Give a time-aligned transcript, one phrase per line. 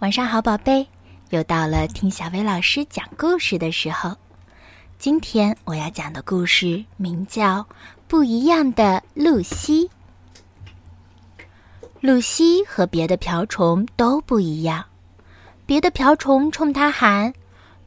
[0.00, 0.86] 晚上好，宝贝，
[1.30, 4.14] 又到了听小薇老师讲故事的时候。
[4.98, 7.60] 今天我要讲的故事名叫
[8.06, 9.88] 《不一样的露西》。
[12.00, 14.84] 露西和别的瓢虫都不一样，
[15.64, 17.32] 别的瓢虫冲她喊：“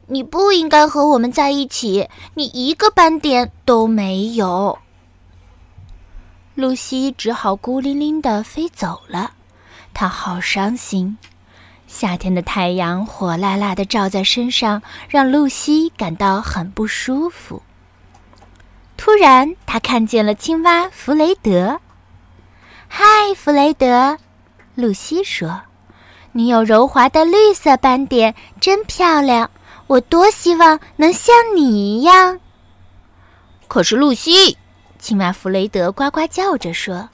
[0.08, 4.76] 你不应该和我们在一起，你一个斑点都没有。”
[6.56, 9.34] 露西只好孤零零的飞走了，
[9.94, 11.16] 她好伤心。
[11.92, 17.62] 夏天的太阳火辣辣的照在身上，让露西感到很不舒服。
[18.96, 21.80] 突然，她看见了青蛙弗雷德。
[22.86, 23.04] “嗨，
[23.36, 24.18] 弗雷德！”
[24.76, 25.62] 露西说
[26.32, 29.50] ，“你有柔滑的绿色斑点，真漂亮。
[29.88, 32.38] 我多希望能像你一样。”
[33.66, 34.56] 可是，露西，
[34.98, 37.10] 青蛙弗雷德呱呱叫着说：“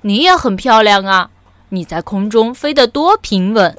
[0.00, 1.28] 你也很漂亮啊。”
[1.74, 3.78] 你在空中飞得多平稳！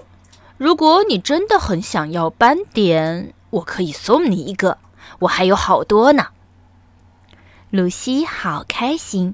[0.57, 4.77] 如果你真的很想要斑点，我可以送你一个，
[5.19, 6.27] 我还有好多呢。
[7.69, 9.33] 露西好开心，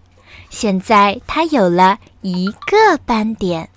[0.49, 3.69] 现在她有了一个斑点。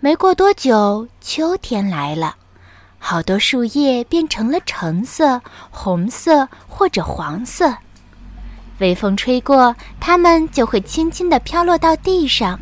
[0.00, 2.36] 没过多久，秋天来了，
[2.98, 7.74] 好多树叶变成了橙色、红色或者黄色，
[8.80, 12.60] 微风吹过，它们就会轻轻地飘落到地上。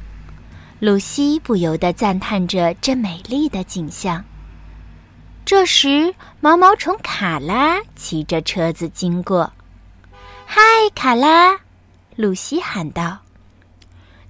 [0.83, 4.25] 露西不由得赞叹着这美丽的景象。
[5.45, 9.53] 这时，毛毛虫卡拉骑着车子经过。
[10.45, 10.61] “嗨，
[10.93, 11.57] 卡拉！”
[12.19, 13.19] 露西喊道，“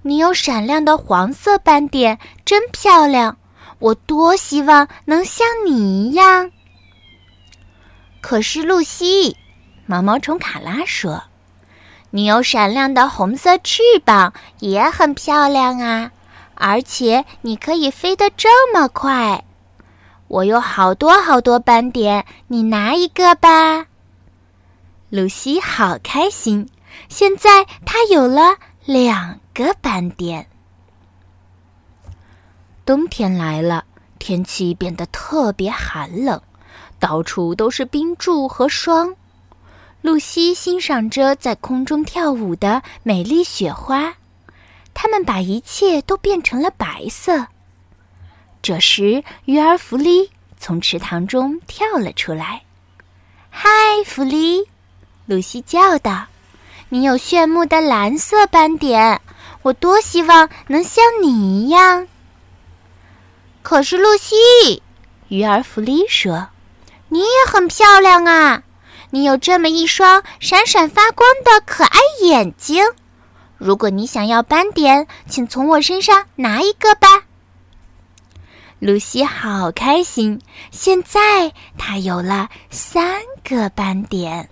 [0.03, 3.35] 你有闪亮的黄色斑点，真漂亮！
[3.79, 6.51] 我多希望能像你一样。”
[8.21, 9.35] 可是，露西，
[9.87, 11.23] 毛毛虫卡拉说
[12.11, 16.11] ：“你有闪亮的红色翅膀，也很漂亮啊。”
[16.55, 19.43] 而且你可以飞得这么快，
[20.27, 23.87] 我有好多好多斑点，你拿一个吧。
[25.09, 26.67] 露西好开心，
[27.09, 30.47] 现在她有了两个斑点。
[32.85, 33.85] 冬天来了，
[34.19, 36.41] 天气变得特别寒冷，
[36.99, 39.15] 到处都是冰柱和霜。
[40.01, 44.13] 露西欣赏着在空中跳舞的美丽雪花。
[44.93, 47.47] 他们把一切都变成了白色。
[48.61, 52.63] 这时，鱼儿弗利从池塘中跳了出来。
[53.51, 53.69] “嗨，
[54.05, 54.69] 弗利！”
[55.27, 56.25] 露西叫道
[56.89, 59.21] ，“你有炫目的蓝色斑点，
[59.61, 62.07] 我多希望能像你一样。”
[63.61, 64.81] 可是，露西，
[65.27, 66.49] 鱼儿弗利说
[67.09, 68.63] ：“你也很漂亮啊，
[69.11, 72.85] 你有这么一双闪闪发光的可爱眼睛。”
[73.63, 77.07] 如果你想要斑点，请从我身上拿一个吧。
[78.79, 84.49] 露西好开心，现在她有了三个斑点。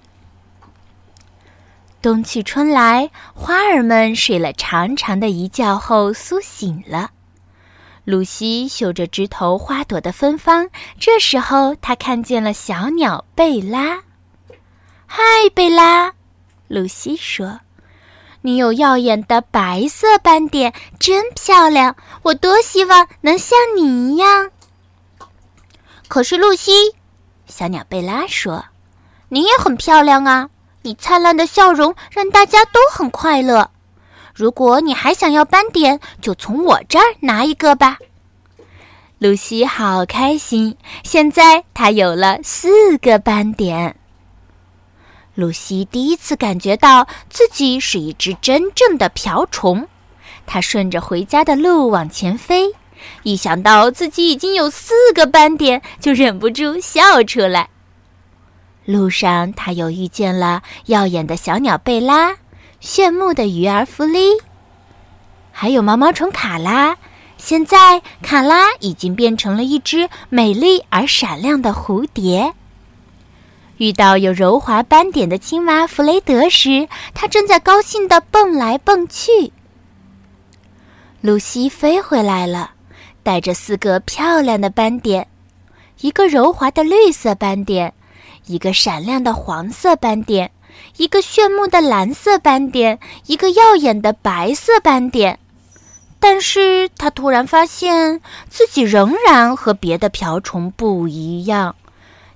[2.02, 7.12] 冬去春来，花儿们睡了长长的一觉后苏醒了。
[8.06, 14.00] 露西嗅着枝头花朵的芬芳，这时候她看见了小鸟贝拉。
[15.06, 15.22] “嗨，
[15.54, 16.14] 贝拉！”
[16.70, 17.60] 露西说。
[18.44, 21.96] 你有耀眼的白色斑点，真漂亮！
[22.24, 24.50] 我多希望能像你一样。
[26.08, 26.96] 可是，露西，
[27.46, 28.66] 小鸟贝拉说
[29.30, 30.50] ：“你也很漂亮啊！
[30.82, 33.70] 你灿烂的笑容让大家都很快乐。
[34.34, 38.00] 如果你还想要斑点，就从我这儿拿一个吧。”
[39.20, 43.96] 露西好开心，现在她有了四个斑点。
[45.34, 49.88] 露西第一次感觉到自己是一只真正的瓢虫，
[50.46, 52.74] 她顺着回家的路往前飞，
[53.24, 57.70] 一想到自己已经有四个斑点，就忍不住笑出来。
[58.84, 62.36] 路上，她又遇见了耀眼的小鸟贝拉、
[62.82, 64.32] 炫目的鱼儿弗利，
[65.52, 66.98] 还有毛毛虫卡拉。
[67.38, 72.54] 现在，卡拉已经变成了一只美丽而闪亮的蝴蝶。
[73.82, 79.52] 遇到有柔滑斑点的青蛙弗雷德时，它正在高兴地蹦来蹦去。
[81.20, 82.74] 露西飞回来了，
[83.24, 85.28] 带着四个漂亮的斑点：
[86.02, 87.92] 一个柔滑的绿色斑点，
[88.46, 90.52] 一个闪亮的黄色斑点，
[90.98, 95.40] 一个炫目的蓝色斑点，一个耀眼的白色斑点。
[96.20, 101.76] 但是，他突然发现自己仍然和别的瓢虫不一样。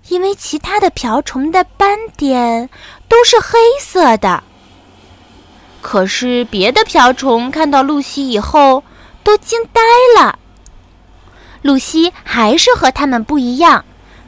[0.10, 2.70] 因为其他的瓢虫的斑点
[3.08, 4.44] 都是黑色的，
[5.82, 8.84] 可是别的瓢虫看到露西以后
[9.24, 9.82] 都惊呆
[10.18, 10.38] 了。
[11.62, 13.84] 露西还是和他们不一样。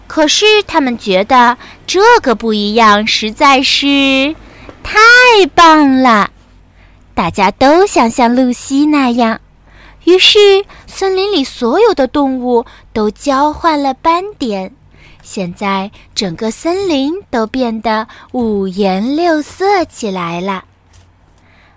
[0.07, 4.33] 可是他们觉得这个不一样实在是
[4.81, 4.97] 太
[5.53, 6.31] 棒了，
[7.13, 9.41] 大家都想像露西那样。
[10.06, 14.74] 于是，森林里所有的动物都交换了斑点。
[15.27, 20.63] 现在，整个森林都变得五颜六色起来了。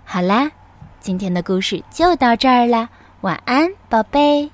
[0.05, 0.49] 好啦，
[1.01, 2.87] 今天的故事就到这儿了，
[3.19, 4.49] 晚安，宝贝。